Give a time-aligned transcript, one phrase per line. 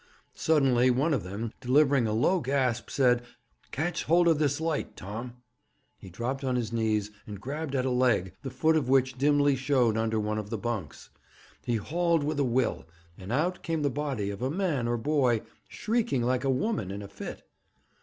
[0.33, 3.21] Suddenly one of them, delivering a low gasp, said:
[3.69, 5.33] 'Catch hold of this light, Tom.'
[5.99, 9.55] He dropped on his knees, and grabbed at a leg, the foot of which dimly
[9.55, 11.11] showed under one of the bunks.
[11.63, 15.43] He hauled with a will, and out came the body of a man or boy,
[15.69, 17.43] shrieking like a woman in a fit.